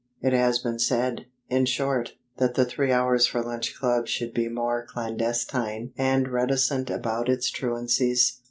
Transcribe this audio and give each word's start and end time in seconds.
It 0.19 0.33
has 0.33 0.57
been 0.57 0.79
said, 0.79 1.27
in 1.47 1.67
short, 1.67 2.13
that 2.37 2.55
the 2.55 2.65
Three 2.65 2.91
Hours 2.91 3.27
for 3.27 3.43
Lunch 3.43 3.75
Club 3.79 4.07
should 4.07 4.33
be 4.33 4.49
more 4.49 4.83
clandestine 4.83 5.93
and 5.95 6.27
reticent 6.27 6.89
about 6.89 7.29
its 7.29 7.51
truancies. 7.51 8.39